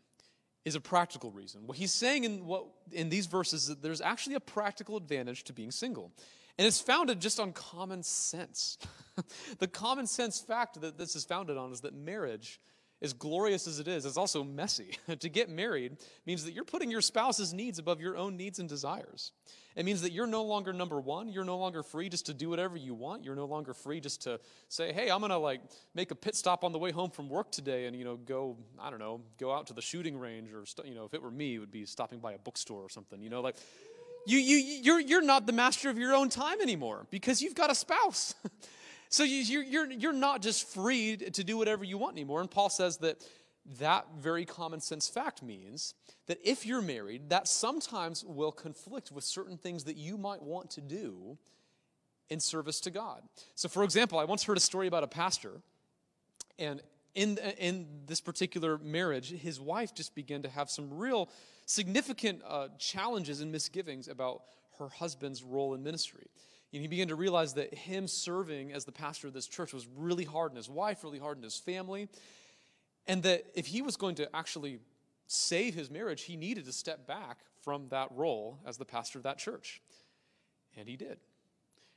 [0.65, 1.65] is a practical reason.
[1.65, 5.43] What he's saying in, what, in these verses is that there's actually a practical advantage
[5.45, 6.11] to being single.
[6.57, 8.77] And it's founded just on common sense.
[9.59, 12.59] the common sense fact that this is founded on is that marriage,
[13.01, 14.97] as glorious as it is, it's also messy.
[15.19, 18.69] to get married means that you're putting your spouse's needs above your own needs and
[18.69, 19.31] desires.
[19.75, 21.29] It means that you're no longer number one.
[21.29, 23.23] You're no longer free just to do whatever you want.
[23.23, 25.61] You're no longer free just to say, hey, I'm going to like
[25.95, 28.57] make a pit stop on the way home from work today and, you know, go,
[28.79, 31.31] I don't know, go out to the shooting range or, you know, if it were
[31.31, 33.55] me, it would be stopping by a bookstore or something, you know, like
[34.25, 37.71] you, you, you're, you're not the master of your own time anymore because you've got
[37.71, 38.35] a spouse.
[39.11, 42.39] so you, you're, you're not just free to do whatever you want anymore.
[42.39, 43.21] And Paul says that
[43.79, 45.93] that very common sense fact means
[46.27, 50.71] that if you're married, that sometimes will conflict with certain things that you might want
[50.71, 51.37] to do
[52.29, 53.21] in service to God.
[53.55, 55.61] So, for example, I once heard a story about a pastor,
[56.57, 56.81] and
[57.13, 61.29] in, in this particular marriage, his wife just began to have some real
[61.65, 64.43] significant uh, challenges and misgivings about
[64.79, 66.27] her husband's role in ministry.
[66.73, 69.87] And he began to realize that him serving as the pastor of this church was
[69.97, 72.07] really hard on his wife, really hard on his family.
[73.07, 74.79] And that if he was going to actually
[75.27, 79.23] save his marriage, he needed to step back from that role as the pastor of
[79.23, 79.81] that church.
[80.77, 81.19] And he did.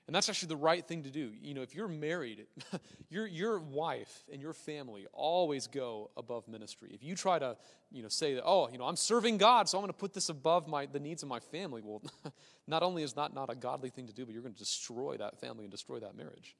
[0.06, 1.32] And that's actually the right thing to do.
[1.40, 2.44] You know, if you're married,
[3.08, 6.90] your, your wife and your family always go above ministry.
[6.92, 7.56] If you try to,
[7.90, 10.12] you know, say that, oh, you know, I'm serving God, so I'm going to put
[10.12, 12.02] this above my, the needs of my family, well,
[12.66, 15.16] not only is that not a godly thing to do, but you're going to destroy
[15.16, 16.54] that family and destroy that marriage.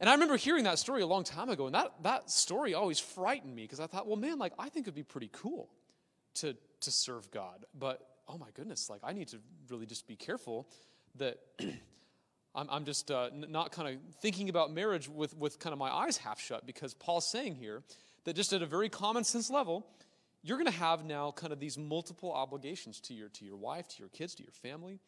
[0.00, 2.98] And I remember hearing that story a long time ago, and that, that story always
[2.98, 5.68] frightened me because I thought, well, man, like, I think it'd be pretty cool
[6.36, 7.66] to, to serve God.
[7.78, 10.66] But, oh my goodness, like, I need to really just be careful
[11.16, 11.38] that
[12.54, 15.90] I'm, I'm just uh, not kind of thinking about marriage with, with kind of my
[15.90, 17.82] eyes half shut because Paul's saying here
[18.24, 19.86] that just at a very common sense level,
[20.42, 23.88] you're going to have now kind of these multiple obligations to your, to your wife,
[23.88, 24.98] to your kids, to your family.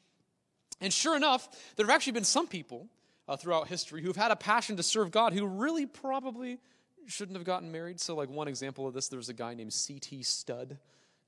[0.81, 2.88] And sure enough, there have actually been some people
[3.28, 6.59] uh, throughout history who've had a passion to serve God who really probably
[7.07, 8.00] shouldn't have gotten married.
[8.00, 10.22] So, like one example of this, there's a guy named C.T.
[10.22, 10.78] Studd,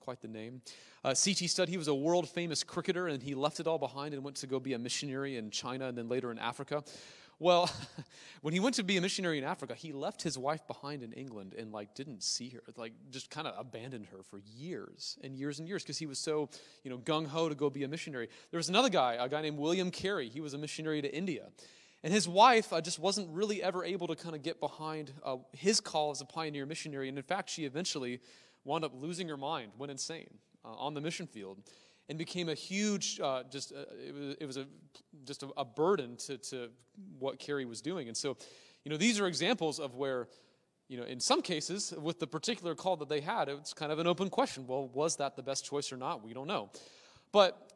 [0.04, 0.60] quite the name.
[1.02, 1.46] Uh, C.T.
[1.46, 4.36] Studd, he was a world famous cricketer and he left it all behind and went
[4.36, 6.84] to go be a missionary in China and then later in Africa.
[7.38, 7.70] Well,
[8.42, 11.14] when he went to be a missionary in Africa, he left his wife behind in
[11.14, 15.34] England and like didn't see her, like just kind of abandoned her for years and
[15.34, 16.50] years and years because he was so,
[16.82, 18.28] you know, gung ho to go be a missionary.
[18.50, 20.28] There was another guy, a guy named William Carey.
[20.28, 21.46] He was a missionary to India.
[22.02, 25.36] And his wife uh, just wasn't really ever able to kind of get behind uh,
[25.52, 27.08] his call as a pioneer missionary.
[27.08, 28.20] And in fact, she eventually
[28.64, 31.58] wound up losing her mind, went insane uh, on the mission field,
[32.08, 34.66] and became a huge, uh, just uh, it was, it was a,
[35.24, 36.68] just a, a, burden to, to
[37.18, 38.08] what Carey was doing.
[38.08, 38.36] And so,
[38.84, 40.28] you know, these are examples of where,
[40.88, 43.98] you know, in some cases, with the particular call that they had, it's kind of
[43.98, 44.66] an open question.
[44.66, 46.22] Well, was that the best choice or not?
[46.22, 46.70] We don't know.
[47.32, 47.72] But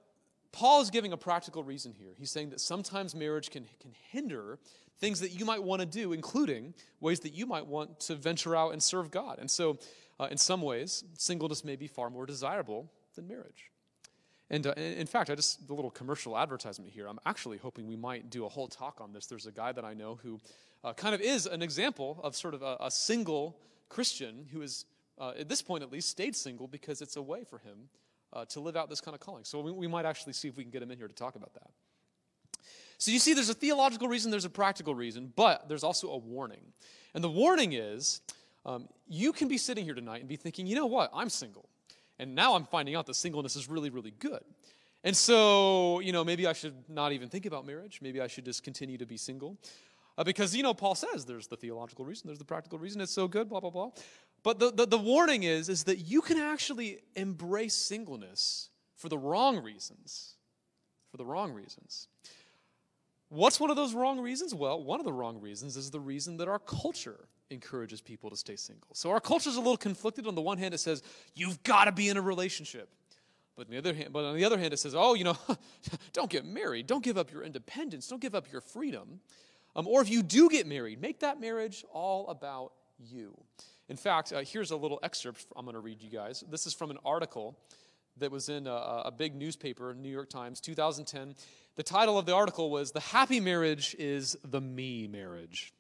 [0.53, 2.11] Paul is giving a practical reason here.
[2.19, 4.59] He's saying that sometimes marriage can, can hinder
[4.99, 8.57] things that you might want to do, including ways that you might want to venture
[8.57, 9.39] out and serve God.
[9.39, 9.79] And so,
[10.21, 13.71] uh, in some ways, singleness may be far more desirable than marriage.
[14.51, 17.97] And uh, in fact, I just, the little commercial advertisement here, I'm actually hoping we
[17.97, 19.27] might do a whole talk on this.
[19.27, 20.41] There's a guy that I know who
[20.85, 24.87] uh, kind of is an example of sort of a, a single Christian who is,
[25.19, 27.89] uh, at this point at least, stayed single because it's a way for him
[28.33, 29.45] uh, to live out this kind of calling.
[29.45, 31.37] So we, we might actually see if we can get him in here to talk
[31.37, 31.71] about that.
[32.99, 36.19] So you see, there's a theological reason, there's a practical reason, but there's also a
[36.19, 36.73] warning.
[37.15, 38.21] And the warning is
[38.65, 41.69] um, you can be sitting here tonight and be thinking, you know what, I'm single.
[42.19, 44.43] And now I'm finding out that singleness is really, really good.
[45.05, 48.01] And so, you know, maybe I should not even think about marriage.
[48.03, 49.57] Maybe I should just continue to be single.
[50.17, 53.13] Uh, because, you know, Paul says there's the theological reason, there's the practical reason, it's
[53.13, 53.91] so good, blah, blah, blah.
[54.43, 59.19] But the, the, the warning is, is that you can actually embrace singleness for the
[59.19, 60.35] wrong reasons.
[61.13, 62.09] For the wrong reasons.
[63.29, 64.55] What's one of those wrong reasons?
[64.55, 68.37] Well, one of the wrong reasons is the reason that our culture encourages people to
[68.37, 68.89] stay single.
[68.95, 70.27] So our culture is a little conflicted.
[70.27, 71.03] On the one hand, it says,
[71.35, 72.91] you've got to be in a relationship.
[73.57, 75.37] But on the other hand, but on the other hand, it says, oh, you know,
[76.13, 76.87] don't get married.
[76.87, 78.07] Don't give up your independence.
[78.07, 79.21] Don't give up your freedom.
[79.75, 83.37] Um, or if you do get married, make that marriage all about you.
[83.89, 86.45] In fact, uh, here's a little excerpt I'm going to read you guys.
[86.49, 87.59] This is from an article
[88.19, 91.35] that was in a, a big newspaper, New York Times, 2010.
[91.77, 95.73] The title of the article was The Happy Marriage is the Me Marriage.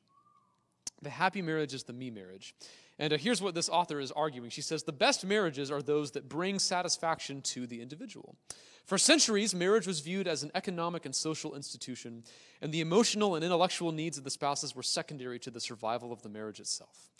[1.02, 2.54] The happy marriage is the me marriage.
[2.98, 4.50] And uh, here's what this author is arguing.
[4.50, 8.36] She says the best marriages are those that bring satisfaction to the individual.
[8.84, 12.24] For centuries, marriage was viewed as an economic and social institution,
[12.60, 16.22] and the emotional and intellectual needs of the spouses were secondary to the survival of
[16.22, 17.10] the marriage itself.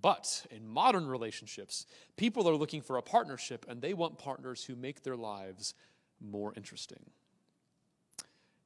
[0.00, 4.76] But in modern relationships, people are looking for a partnership, and they want partners who
[4.76, 5.74] make their lives
[6.20, 7.10] more interesting.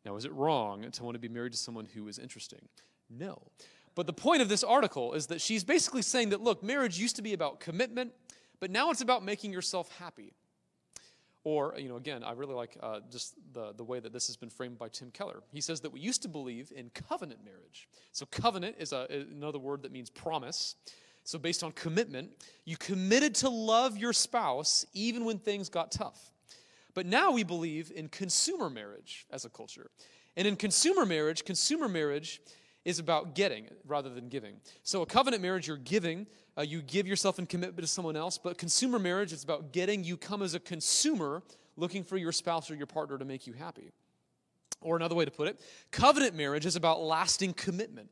[0.04, 2.68] Now, is it wrong to want to be married to someone who is interesting?
[3.08, 3.40] No.
[3.98, 7.16] But the point of this article is that she's basically saying that, look, marriage used
[7.16, 8.12] to be about commitment,
[8.60, 10.34] but now it's about making yourself happy.
[11.42, 14.36] Or, you know, again, I really like uh, just the, the way that this has
[14.36, 15.42] been framed by Tim Keller.
[15.52, 17.88] He says that we used to believe in covenant marriage.
[18.12, 20.76] So, covenant is a, another word that means promise.
[21.24, 22.30] So, based on commitment,
[22.64, 26.30] you committed to love your spouse even when things got tough.
[26.94, 29.90] But now we believe in consumer marriage as a culture.
[30.36, 32.40] And in consumer marriage, consumer marriage
[32.88, 34.54] is about getting rather than giving.
[34.82, 38.38] So, a covenant marriage, you're giving, uh, you give yourself in commitment to someone else,
[38.38, 40.04] but consumer marriage, it's about getting.
[40.04, 41.42] You come as a consumer
[41.76, 43.92] looking for your spouse or your partner to make you happy.
[44.80, 48.08] Or another way to put it, covenant marriage is about lasting commitment.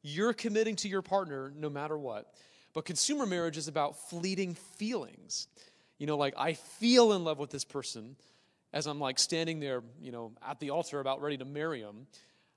[0.00, 2.32] You're committing to your partner no matter what.
[2.72, 5.48] But consumer marriage is about fleeting feelings.
[5.98, 8.16] You know, like I feel in love with this person
[8.72, 12.06] as I'm like standing there, you know, at the altar about ready to marry him.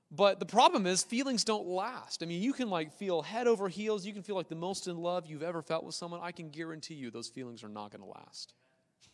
[0.09, 2.23] But the problem is, feelings don't last.
[2.23, 4.05] I mean, you can like feel head over heels.
[4.05, 6.21] You can feel like the most in love you've ever felt with someone.
[6.23, 8.53] I can guarantee you those feelings are not going to last.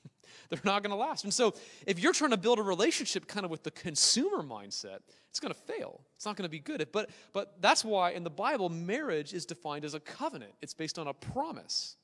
[0.49, 1.23] They're not going to last.
[1.23, 1.55] And so,
[1.87, 5.53] if you're trying to build a relationship kind of with the consumer mindset, it's going
[5.53, 6.01] to fail.
[6.15, 6.87] It's not going to be good.
[6.91, 10.99] But, but that's why in the Bible, marriage is defined as a covenant, it's based
[10.99, 11.95] on a promise.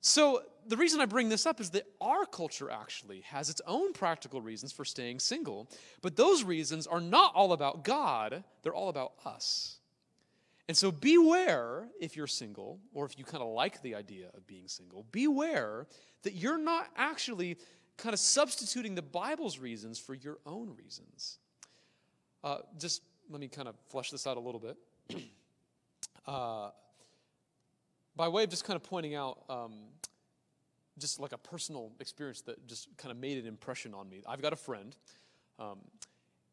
[0.00, 3.92] So, the reason I bring this up is that our culture actually has its own
[3.92, 5.68] practical reasons for staying single,
[6.00, 9.78] but those reasons are not all about God, they're all about us.
[10.68, 14.46] And so, beware if you're single, or if you kind of like the idea of
[14.46, 15.86] being single, beware
[16.22, 17.58] that you're not actually
[17.96, 21.38] kind of substituting the Bible's reasons for your own reasons.
[22.42, 24.76] Uh, just let me kind of flesh this out a little bit.
[26.26, 26.70] uh,
[28.16, 29.72] by way of just kind of pointing out um,
[30.98, 34.22] just like a personal experience that just kind of made an impression on me.
[34.26, 34.94] I've got a friend,
[35.58, 35.78] um,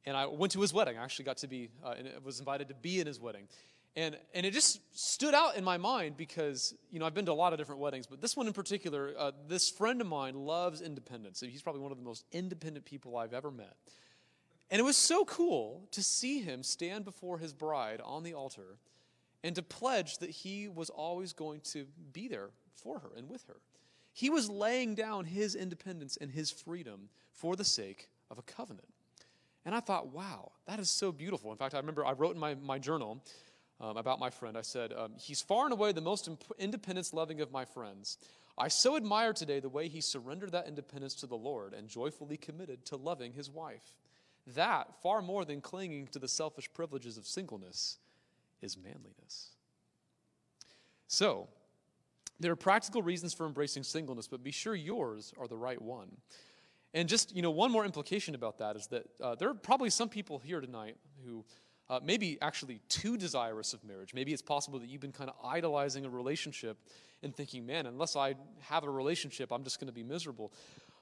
[0.05, 0.97] and I went to his wedding.
[0.97, 3.47] I actually got to be, uh, and was invited to be in his wedding.
[3.95, 7.31] And, and it just stood out in my mind because, you know, I've been to
[7.31, 10.35] a lot of different weddings, but this one in particular, uh, this friend of mine
[10.35, 11.39] loves independence.
[11.39, 13.75] He's probably one of the most independent people I've ever met.
[14.69, 18.77] And it was so cool to see him stand before his bride on the altar
[19.47, 23.45] and to pledge that he was always going to be there for her and with
[23.47, 23.55] her.
[24.11, 28.89] He was laying down his independence and his freedom for the sake of a covenant.
[29.63, 31.51] And I thought, wow, that is so beautiful.
[31.53, 33.23] In fact, I remember I wrote in my, my journal
[33.79, 37.13] um, about my friend, I said, um, He's far and away the most imp- independence
[37.13, 38.17] loving of my friends.
[38.57, 42.35] I so admire today the way he surrendered that independence to the Lord and joyfully
[42.35, 43.93] committed to loving his wife.
[44.55, 47.99] That, far more than clinging to the selfish privileges of singleness,
[48.61, 49.51] is manliness.
[51.07, 51.47] So,
[52.39, 56.09] there are practical reasons for embracing singleness, but be sure yours are the right one.
[56.93, 59.89] And just, you know, one more implication about that is that uh, there are probably
[59.89, 61.43] some people here tonight who
[61.89, 64.13] uh, maybe actually too desirous of marriage.
[64.13, 66.77] Maybe it's possible that you've been kind of idolizing a relationship
[67.23, 70.51] and thinking, man, unless I have a relationship, I'm just going to be miserable.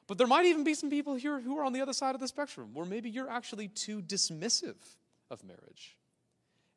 [0.07, 2.21] But there might even be some people here who are on the other side of
[2.21, 4.75] the spectrum where maybe you're actually too dismissive
[5.31, 5.97] of marriage.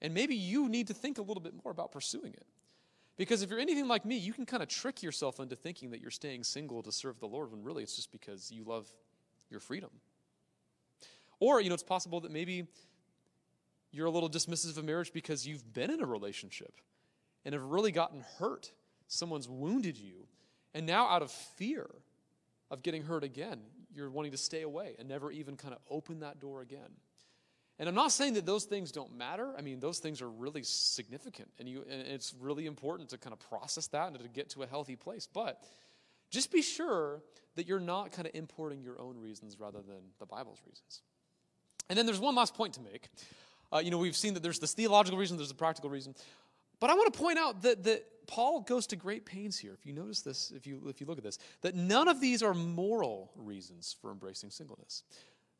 [0.00, 2.46] And maybe you need to think a little bit more about pursuing it.
[3.16, 6.00] Because if you're anything like me, you can kind of trick yourself into thinking that
[6.00, 8.88] you're staying single to serve the Lord when really it's just because you love
[9.50, 9.90] your freedom.
[11.40, 12.68] Or, you know, it's possible that maybe
[13.90, 16.80] you're a little dismissive of marriage because you've been in a relationship
[17.44, 18.70] and have really gotten hurt.
[19.08, 20.28] Someone's wounded you.
[20.74, 21.88] And now, out of fear
[22.70, 23.60] of getting hurt again,
[23.92, 26.90] you're wanting to stay away and never even kind of open that door again.
[27.78, 29.54] And I'm not saying that those things don't matter.
[29.56, 33.32] I mean, those things are really significant, and, you, and it's really important to kind
[33.32, 35.28] of process that and to get to a healthy place.
[35.32, 35.62] But
[36.30, 37.22] just be sure
[37.54, 41.02] that you're not kind of importing your own reasons rather than the Bible's reasons.
[41.88, 43.08] And then there's one last point to make.
[43.72, 46.14] Uh, you know, we've seen that there's this theological reason, there's a practical reason.
[46.80, 49.72] But I want to point out that, that Paul goes to great pains here.
[49.72, 52.42] If you notice this, if you, if you look at this, that none of these
[52.42, 55.02] are moral reasons for embracing singleness.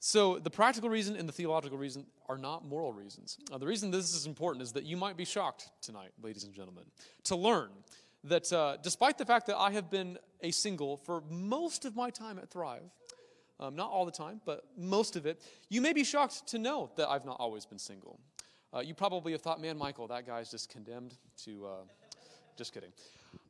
[0.01, 3.39] So the practical reason and the theological reason are not moral reasons.
[3.53, 6.55] Uh, the reason this is important is that you might be shocked tonight, ladies and
[6.55, 6.85] gentlemen,
[7.25, 7.71] to learn
[8.25, 12.11] that uh, despite the fact that I have been a single for most of my
[12.11, 12.91] time at Thrive,
[13.61, 16.91] um, not all the time, but most of it, you may be shocked to know
[16.97, 18.21] that I've not always been single.
[18.73, 21.67] Uh, you probably have thought, man, Michael, that guy's just condemned to.
[21.67, 21.71] Uh,
[22.59, 22.91] just kidding.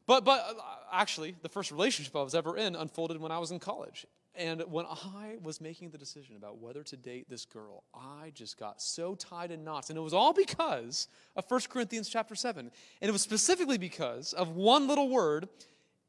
[0.07, 0.55] But, but uh,
[0.93, 4.07] actually, the first relationship I was ever in unfolded when I was in college.
[4.39, 8.57] And when I was making the decision about whether to date this girl, I just
[8.57, 9.91] got so tied in knots.
[9.91, 12.71] And it was all because of 1 Corinthians chapter 7.
[13.01, 15.49] And it was specifically because of one little word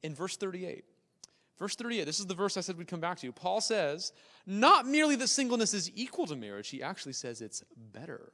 [0.03, 0.85] in verse 38.
[1.57, 3.31] Verse 38, this is the verse I said we'd come back to.
[3.33, 4.13] Paul says,
[4.45, 8.31] not merely that singleness is equal to marriage, he actually says it's better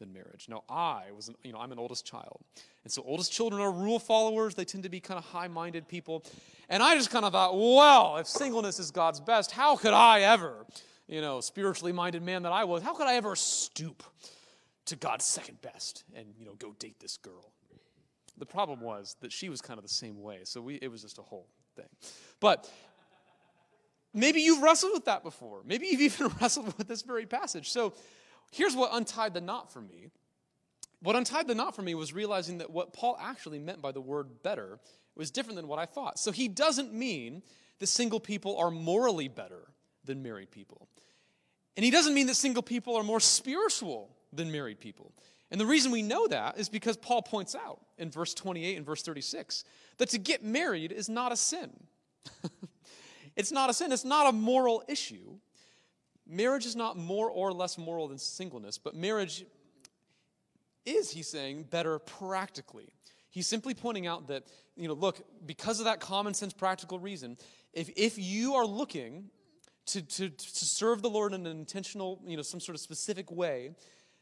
[0.00, 0.46] than marriage.
[0.48, 2.40] Now, I was, an, you know, I'm an oldest child.
[2.82, 4.56] And so oldest children are rule followers.
[4.56, 6.24] They tend to be kind of high-minded people.
[6.68, 10.22] And I just kind of thought, well, if singleness is God's best, how could I
[10.22, 10.66] ever,
[11.06, 14.02] you know, spiritually minded man that I was, how could I ever stoop
[14.86, 17.52] to God's second best and, you know, go date this girl?
[18.38, 20.40] The problem was that she was kind of the same way.
[20.44, 21.88] So we, it was just a whole thing.
[22.40, 22.68] But
[24.14, 25.60] maybe you've wrestled with that before.
[25.64, 27.70] Maybe you've even wrestled with this very passage.
[27.70, 27.92] So
[28.50, 30.08] here's what untied the knot for me.
[31.02, 34.00] What untied the knot for me was realizing that what Paul actually meant by the
[34.00, 34.78] word better
[35.16, 36.18] was different than what I thought.
[36.18, 37.42] So he doesn't mean
[37.78, 39.68] that single people are morally better
[40.04, 40.88] than married people.
[41.76, 45.12] And he doesn't mean that single people are more spiritual than married people.
[45.50, 48.86] And the reason we know that is because Paul points out in verse 28 and
[48.86, 49.64] verse 36
[49.98, 51.70] that to get married is not a sin.
[53.36, 55.38] it's not a sin, it's not a moral issue.
[56.30, 59.44] Marriage is not more or less moral than singleness, but marriage
[60.86, 62.88] is, he's saying, better practically.
[63.30, 64.44] He's simply pointing out that,
[64.76, 67.36] you know, look, because of that common sense practical reason,
[67.72, 69.24] if, if you are looking
[69.86, 73.30] to, to, to serve the Lord in an intentional, you know, some sort of specific
[73.30, 73.70] way,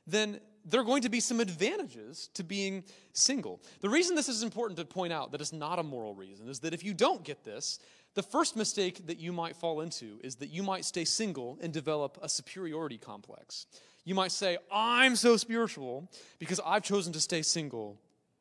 [0.06, 3.62] then there are going to be some advantages to being single.
[3.80, 6.60] The reason this is important to point out that it's not a moral reason is
[6.60, 7.78] that if you don't get this,
[8.18, 11.72] the first mistake that you might fall into is that you might stay single and
[11.72, 13.66] develop a superiority complex.
[14.04, 17.96] You might say, I'm so spiritual because I've chosen to stay single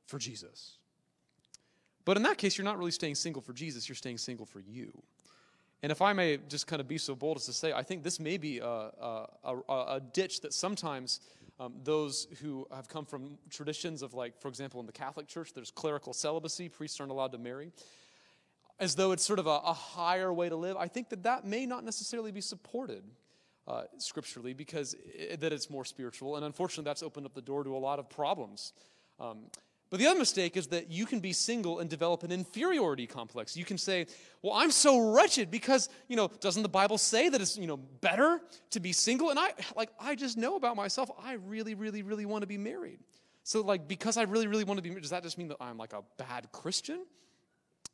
[0.08, 0.78] for Jesus.
[2.06, 4.62] But in that case, you're not really staying single for Jesus, you're staying single for
[4.62, 4.92] you.
[5.84, 8.02] And if I may just kind of be so bold as to say, I think
[8.02, 11.20] this may be a, a, a, a ditch that sometimes
[11.60, 15.54] um, those who have come from traditions of, like, for example, in the Catholic Church,
[15.54, 17.72] there's clerical celibacy, priests aren't allowed to marry,
[18.80, 20.78] as though it's sort of a, a higher way to live.
[20.78, 23.04] I think that that may not necessarily be supported
[23.68, 26.36] uh, scripturally because it, that it's more spiritual.
[26.36, 28.74] And unfortunately, that's opened up the door to a lot of problems.
[29.20, 29.46] Um,
[29.90, 33.56] but the other mistake is that you can be single and develop an inferiority complex.
[33.56, 34.08] You can say,
[34.42, 37.78] "Well, I'm so wretched because, you know, doesn't the Bible say that it's, you know,
[37.78, 42.04] better to be single?" And I like I just know about myself, I really really
[42.04, 43.00] really want to be married.
[43.44, 45.58] So like because I really really want to be married, does that just mean that
[45.62, 47.06] I'm like a bad Christian?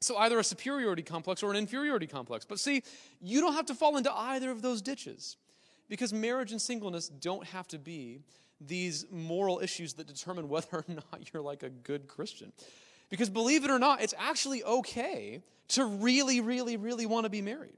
[0.04, 2.46] So either a superiority complex or an inferiority complex.
[2.46, 2.84] But see,
[3.22, 5.38] you don't have to fall into either of those ditches.
[5.90, 8.22] Because marriage and singleness don't have to be
[8.60, 12.52] these moral issues that determine whether or not you're like a good Christian.
[13.10, 17.42] Because believe it or not, it's actually okay to really, really, really want to be
[17.42, 17.78] married.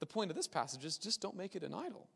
[0.00, 2.08] The point of this passage is just don't make it an idol.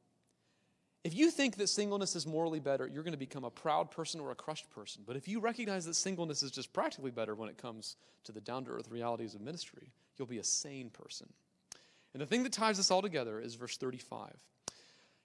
[1.05, 4.21] If you think that singleness is morally better, you're going to become a proud person
[4.21, 5.03] or a crushed person.
[5.05, 8.41] But if you recognize that singleness is just practically better when it comes to the
[8.41, 11.29] down to earth realities of ministry, you'll be a sane person.
[12.13, 14.33] And the thing that ties this all together is verse 35.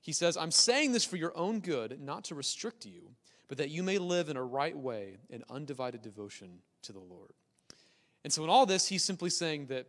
[0.01, 3.11] He says, I'm saying this for your own good, not to restrict you,
[3.47, 7.33] but that you may live in a right way in undivided devotion to the Lord.
[8.23, 9.87] And so, in all this, he's simply saying that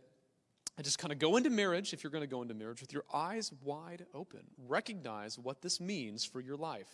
[0.79, 2.93] I just kind of go into marriage, if you're going to go into marriage, with
[2.93, 4.39] your eyes wide open.
[4.65, 6.87] Recognize what this means for your life.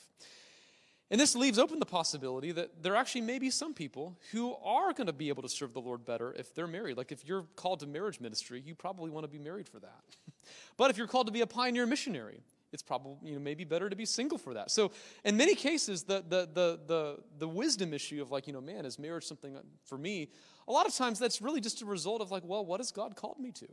[1.11, 4.91] And this leaves open the possibility that there actually may be some people who are
[4.91, 6.97] going to be able to serve the Lord better if they're married.
[6.97, 10.01] Like if you're called to marriage ministry, you probably want to be married for that.
[10.77, 12.41] but if you're called to be a pioneer missionary,
[12.75, 14.91] it's probably you know maybe better to be single for that so
[15.23, 18.85] in many cases the the the the, the wisdom issue of like you know man
[18.85, 20.29] is marriage something for me
[20.67, 23.15] a lot of times that's really just a result of like well what has god
[23.15, 23.67] called me to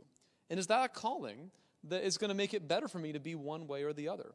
[0.49, 1.51] and is that a calling
[1.83, 4.09] that is going to make it better for me to be one way or the
[4.09, 4.33] other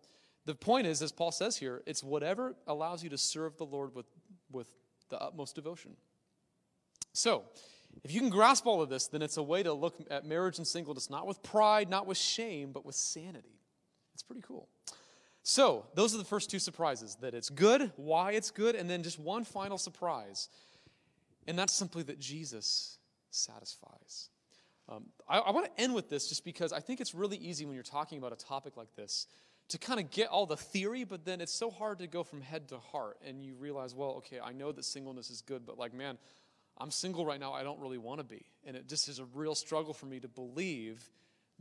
[0.48, 3.94] the point is, as Paul says here, it's whatever allows you to serve the Lord
[3.94, 4.06] with,
[4.50, 4.66] with
[5.10, 5.94] the utmost devotion.
[7.12, 7.44] So,
[8.02, 10.56] if you can grasp all of this, then it's a way to look at marriage
[10.56, 13.57] and singleness not with pride, not with shame, but with sanity.
[14.18, 14.66] It's pretty cool.
[15.44, 19.04] So, those are the first two surprises that it's good, why it's good, and then
[19.04, 20.48] just one final surprise.
[21.46, 22.98] And that's simply that Jesus
[23.30, 24.30] satisfies.
[24.88, 27.64] Um, I, I want to end with this just because I think it's really easy
[27.64, 29.28] when you're talking about a topic like this
[29.68, 32.40] to kind of get all the theory, but then it's so hard to go from
[32.40, 33.18] head to heart.
[33.24, 36.18] And you realize, well, okay, I know that singleness is good, but like, man,
[36.76, 37.52] I'm single right now.
[37.52, 38.46] I don't really want to be.
[38.64, 41.08] And it just is a real struggle for me to believe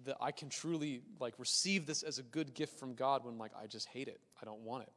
[0.05, 3.51] that I can truly like receive this as a good gift from God when like
[3.61, 4.19] I just hate it.
[4.41, 4.93] I don't want it.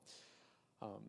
[0.82, 1.08] Um,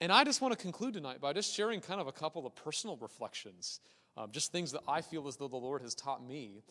[0.00, 2.54] and I just want to conclude tonight by just sharing kind of a couple of
[2.54, 3.80] personal reflections,
[4.16, 6.62] um, just things that I feel as though the Lord has taught me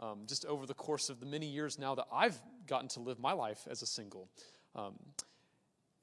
[0.00, 3.18] um, just over the course of the many years now that I've gotten to live
[3.18, 4.28] my life as a single.
[4.74, 4.94] Um,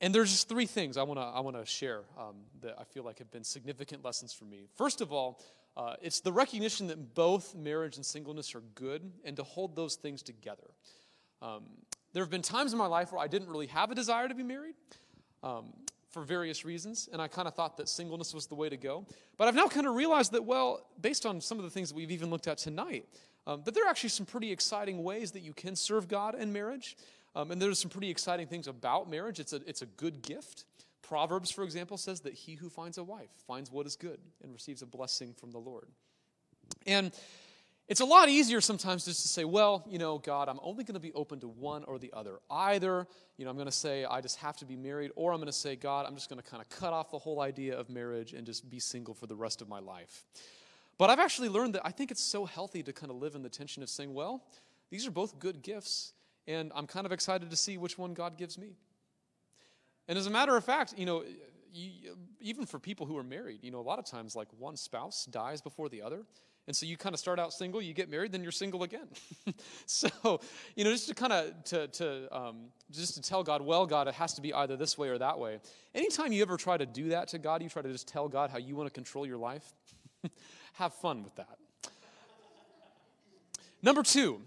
[0.01, 2.85] and there's just three things I want to I want to share um, that I
[2.85, 4.67] feel like have been significant lessons for me.
[4.77, 5.41] First of all,
[5.77, 9.95] uh, it's the recognition that both marriage and singleness are good, and to hold those
[9.95, 10.69] things together.
[11.41, 11.63] Um,
[12.13, 14.35] there have been times in my life where I didn't really have a desire to
[14.35, 14.75] be married.
[15.41, 15.73] Um,
[16.09, 19.05] for various reasons, and I kind of thought that singleness was the way to go.
[19.37, 21.95] But I've now kind of realized that, well, based on some of the things that
[21.95, 23.05] we've even looked at tonight,
[23.45, 26.51] um, that there are actually some pretty exciting ways that you can serve God in
[26.51, 26.97] marriage.
[27.35, 29.39] Um, and there's some pretty exciting things about marriage.
[29.39, 30.65] It's a, it's a good gift.
[31.09, 34.53] Proverbs, for example, says that he who finds a wife finds what is good and
[34.53, 35.87] receives a blessing from the Lord.
[36.85, 37.11] And
[37.87, 40.93] it's a lot easier sometimes just to say, well, you know, God, I'm only going
[40.93, 42.37] to be open to one or the other.
[42.51, 43.07] Either,
[43.37, 45.47] you know, I'm going to say I just have to be married, or I'm going
[45.47, 47.89] to say, God, I'm just going to kind of cut off the whole idea of
[47.89, 50.25] marriage and just be single for the rest of my life.
[50.99, 53.41] But I've actually learned that I think it's so healthy to kind of live in
[53.41, 54.43] the tension of saying, well,
[54.91, 56.13] these are both good gifts,
[56.45, 58.75] and I'm kind of excited to see which one God gives me.
[60.09, 61.23] And as a matter of fact, you know,
[61.71, 61.91] you,
[62.41, 65.25] even for people who are married, you know, a lot of times like one spouse
[65.25, 66.25] dies before the other.
[66.65, 69.07] And so you kind of start out single, you get married, then you're single again.
[69.85, 70.09] so,
[70.75, 74.07] you know, just to kind of to, to um, just to tell God, well, God,
[74.07, 75.59] it has to be either this way or that way.
[75.93, 78.49] Anytime you ever try to do that to God, you try to just tell God
[78.49, 79.73] how you want to control your life.
[80.73, 81.57] Have fun with that.
[83.83, 84.41] Number two,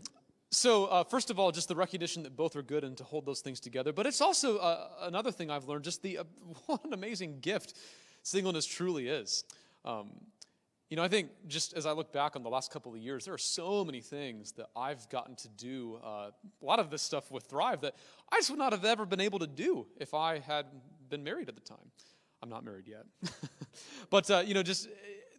[0.52, 3.24] so uh, first of all, just the recognition that both are good and to hold
[3.24, 3.92] those things together.
[3.92, 6.24] But it's also uh, another thing I've learned, just the uh,
[6.66, 7.74] what an amazing gift
[8.22, 9.44] singleness truly is.
[9.84, 10.10] Um,
[10.90, 13.24] you know, I think just as I look back on the last couple of years,
[13.24, 15.98] there are so many things that I've gotten to do.
[16.04, 16.30] Uh,
[16.60, 17.94] a lot of this stuff with Thrive that
[18.30, 20.66] I just would not have ever been able to do if I had
[21.08, 21.90] been married at the time.
[22.42, 23.06] I'm not married yet,
[24.10, 24.86] but uh, you know, just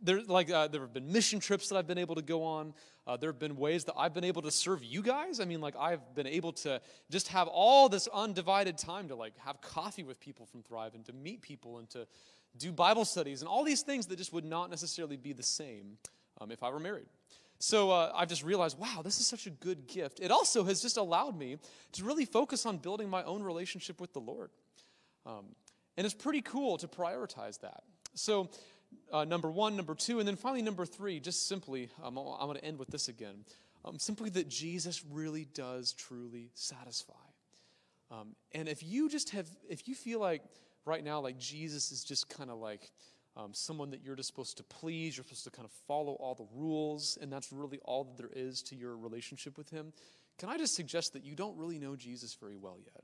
[0.04, 2.74] there, like, uh, there have been mission trips that I've been able to go on.
[3.08, 5.40] Uh, there have been ways that I've been able to serve you guys.
[5.40, 9.38] I mean, like, I've been able to just have all this undivided time to, like,
[9.40, 12.06] have coffee with people from Thrive and to meet people and to
[12.58, 15.98] do Bible studies and all these things that just would not necessarily be the same
[16.40, 17.08] um, if I were married.
[17.60, 20.20] So uh, I've just realized, wow, this is such a good gift.
[20.20, 21.58] It also has just allowed me
[21.94, 24.50] to really focus on building my own relationship with the Lord.
[25.26, 25.46] Um,
[25.96, 27.84] and it's pretty cool to prioritize that.
[28.16, 28.50] So
[29.12, 32.58] uh, number one, number two, and then finally number three, just simply, um, I'm going
[32.58, 33.46] to end with this again.
[33.86, 37.14] Um, simply that Jesus really does truly satisfy.
[38.12, 40.42] Um, and if you just have, if you feel like
[40.86, 42.92] right now, like Jesus is just kind of like
[43.36, 46.36] um, someone that you're just supposed to please, you're supposed to kind of follow all
[46.36, 49.92] the rules, and that's really all that there is to your relationship with Him,
[50.38, 53.04] can I just suggest that you don't really know Jesus very well yet?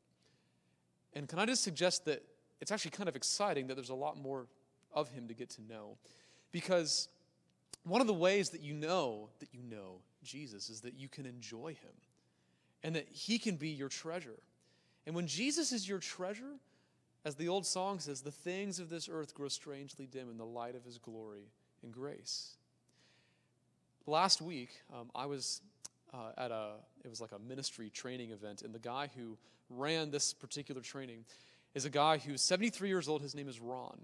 [1.14, 2.24] And can I just suggest that
[2.62, 4.48] it's actually kind of exciting that there's a lot more
[4.94, 5.98] of him to get to know.
[6.52, 7.08] Because
[7.84, 11.26] one of the ways that you know that you know Jesus is that you can
[11.26, 11.94] enjoy him
[12.84, 14.40] and that he can be your treasure.
[15.06, 16.60] And when Jesus is your treasure,
[17.26, 20.46] as the old song says, the things of this earth grow strangely dim in the
[20.46, 21.52] light of his glory
[21.84, 22.56] and grace.
[24.06, 25.62] Last week, um, I was
[26.14, 29.38] uh, at a, it was like a ministry training event, and the guy who
[29.70, 31.26] ran this particular training
[31.76, 33.22] is a guy who's 73 years old.
[33.22, 34.00] His name is Ron.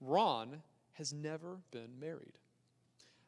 [0.00, 0.62] Ron
[0.94, 2.38] has never been married.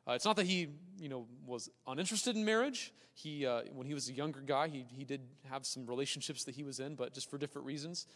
[0.07, 0.68] Uh, it's not that he,
[0.99, 2.93] you know, was uninterested in marriage.
[3.14, 6.55] He, uh, when he was a younger guy, he, he did have some relationships that
[6.55, 8.07] he was in, but just for different reasons.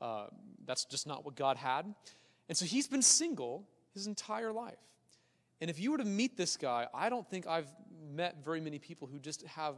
[0.00, 0.26] Uh,
[0.64, 1.94] that's just not what God had.
[2.48, 4.74] And so he's been single his entire life.
[5.60, 7.68] And if you were to meet this guy, I don't think I've
[8.12, 9.74] met very many people who just have,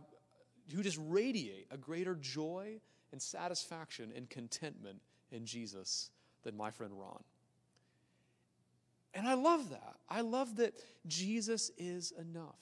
[0.74, 2.80] who just radiate a greater joy
[3.12, 6.10] and satisfaction and contentment in Jesus
[6.42, 7.22] than my friend Ron.
[9.14, 9.96] And I love that.
[10.08, 10.74] I love that
[11.06, 12.56] Jesus is enough.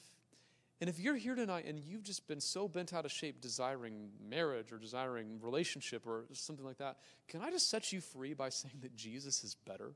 [0.80, 4.10] And if you're here tonight and you've just been so bent out of shape desiring
[4.28, 8.50] marriage or desiring relationship or something like that, can I just set you free by
[8.50, 9.92] saying that Jesus is better?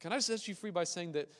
[0.00, 1.30] Can I set you free by saying that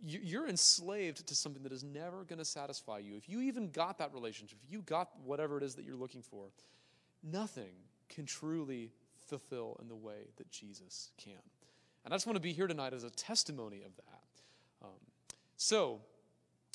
[0.00, 3.16] you're enslaved to something that is never going to satisfy you?
[3.16, 6.22] If you even got that relationship, if you got whatever it is that you're looking
[6.22, 6.46] for,
[7.22, 7.74] nothing
[8.08, 8.92] can truly
[9.26, 11.34] fulfill in the way that Jesus can.
[12.08, 14.86] And I just want to be here tonight as a testimony of that.
[14.86, 14.96] Um,
[15.58, 16.00] so,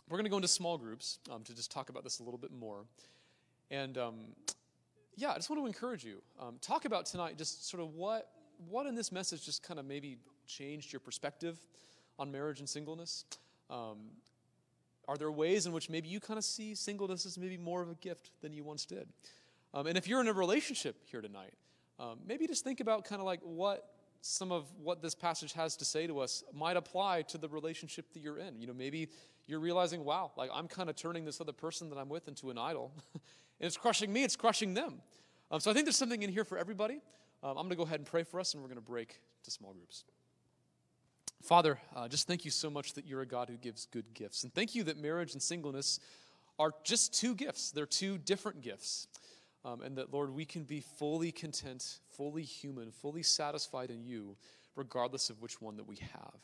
[0.07, 2.37] we're going to go into small groups um, to just talk about this a little
[2.37, 2.85] bit more.
[3.71, 4.15] And um,
[5.15, 6.21] yeah, I just want to encourage you.
[6.39, 8.29] Um, talk about tonight just sort of what,
[8.69, 11.59] what in this message just kind of maybe changed your perspective
[12.19, 13.25] on marriage and singleness.
[13.71, 14.11] Um,
[15.07, 17.89] are there ways in which maybe you kind of see singleness as maybe more of
[17.89, 19.07] a gift than you once did?
[19.73, 21.55] Um, and if you're in a relationship here tonight,
[22.23, 23.89] maybe just think about kind of like what
[24.25, 28.13] some of what this passage has to say to us might apply to the relationship
[28.13, 28.61] that you're in.
[28.61, 29.09] You know, maybe
[29.47, 32.49] you're realizing, wow, like I'm kind of turning this other person that I'm with into
[32.49, 32.93] an idol.
[33.13, 33.21] and
[33.59, 35.01] it's crushing me, it's crushing them.
[35.51, 37.01] Um, so I think there's something in here for everybody.
[37.43, 39.19] Um, I'm going to go ahead and pray for us, and we're going to break
[39.43, 40.05] to small groups.
[41.41, 44.45] Father, uh, just thank you so much that you're a God who gives good gifts.
[44.45, 45.99] And thank you that marriage and singleness
[46.57, 49.09] are just two gifts, they're two different gifts.
[49.65, 54.35] Um, and that, Lord, we can be fully content, fully human, fully satisfied in you,
[54.75, 56.35] regardless of which one that we have.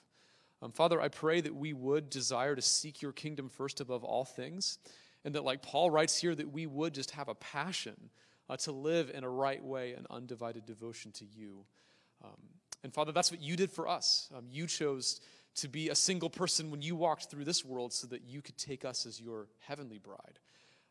[0.61, 4.25] Um, Father, I pray that we would desire to seek your kingdom first above all
[4.25, 4.77] things,
[5.25, 8.09] and that, like Paul writes here, that we would just have a passion
[8.49, 11.65] uh, to live in a right way and undivided devotion to you.
[12.23, 12.37] Um,
[12.83, 14.29] and Father, that's what you did for us.
[14.35, 15.21] Um, you chose
[15.55, 18.57] to be a single person when you walked through this world so that you could
[18.57, 20.39] take us as your heavenly bride.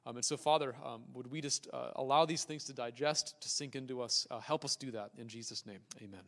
[0.08, 3.48] Um, and so, Father, um, would we just uh, allow these things to digest, to
[3.50, 4.26] sink into us?
[4.30, 5.80] Uh, help us do that in Jesus' name.
[6.02, 6.22] Amen.